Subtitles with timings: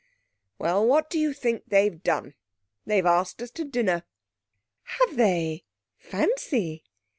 [0.57, 2.33] 'Well, what do you think they've done?
[2.87, 4.01] They've asked us to dinner.'
[4.81, 5.63] 'Have they?
[5.99, 6.83] Fancy!'